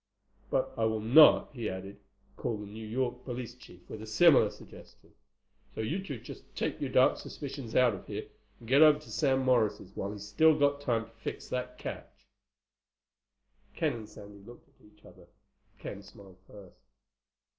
[0.49, 1.99] "But I will not," he added,
[2.35, 5.11] "call the New York police chief with a similar suggestion.
[5.75, 8.27] So you two just take your dark suspicions out of here,
[8.57, 12.25] and get over to Sam Morris's while he's still got time to fix that catch."
[13.75, 15.27] Ken and Sandy looked at each other.
[15.77, 16.79] Ken smiled first.